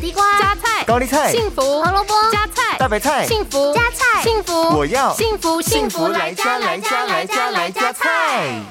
[0.00, 8.62] 地瓜、加菜、高丽菜、幸福、胡萝卜、加菜、大白菜、幸福、加菜、幸福，我要幸福幸福来加来加来加来加菜。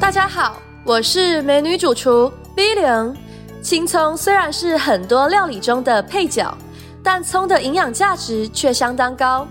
[0.00, 3.16] 大家好，我是美女主厨 V 零。
[3.62, 6.52] 青葱虽然是很多料理中的配角，
[7.00, 9.46] 但葱的营养价值却相当高。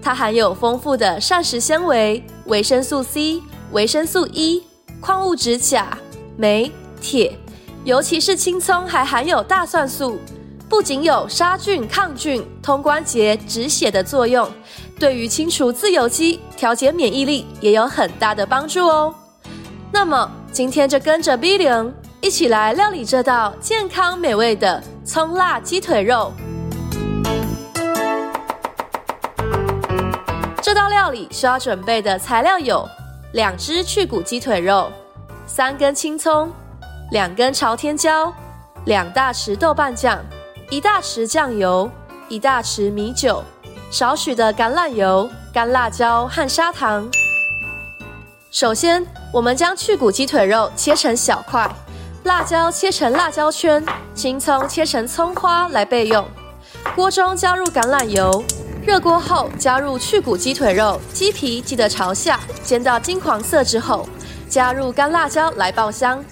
[0.00, 3.42] 它含有丰富的膳食纤维、维生素 C、
[3.72, 4.64] 维生素 E、
[4.98, 5.98] 矿物质钾、
[6.38, 6.72] 镁、
[7.02, 7.38] 铁，
[7.86, 10.18] 尤其是青葱还含有大蒜素，
[10.68, 14.50] 不仅有杀菌、抗菌、通关节、止血的作用，
[14.98, 19.14] 对于清除自由基、调节免疫力也有很大的帮助哦。
[19.92, 26.32] 那么今天就跟着 V 零一起来料理这道健康美味的葱辣鸡腿肉。
[30.60, 32.84] 这道料理需要准备的材料有：
[33.34, 34.90] 两只去骨鸡腿肉、
[35.46, 36.50] 三根青葱、
[37.12, 38.32] 两根朝天椒、
[38.86, 40.18] 两大匙豆瓣酱、
[40.70, 41.88] 一大匙酱油、
[42.28, 43.44] 一大匙米酒、
[43.92, 47.08] 少许的橄榄油、干辣椒和砂糖。
[48.50, 51.70] 首先，我们将去骨鸡腿肉切成小块，
[52.24, 56.26] 辣椒切成辣椒圈，青葱切成葱花来备用。
[56.96, 58.42] 锅中加入橄榄油。
[58.84, 64.08] 热锅后，加入去骨鸡腿肉，鸡皮记得朝下，煎到金黄色之后，
[64.48, 66.24] 加入干辣椒来爆香。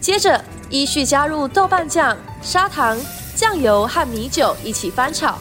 [0.00, 2.96] 接着依序加入豆瓣酱、砂糖、
[3.34, 5.38] 酱油和米酒一起翻炒，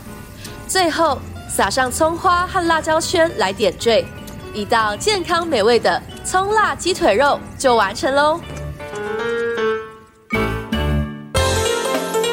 [0.67, 4.05] 最后撒上葱花和辣椒圈来点缀，
[4.53, 8.39] 一道健康美味的葱辣鸡腿肉就完成喽。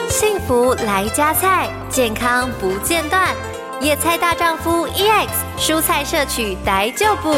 [0.09, 3.34] 幸福来加菜，健康不间断。
[3.81, 5.28] 野菜大丈夫 EX，
[5.59, 7.34] 蔬菜摄取逮就补。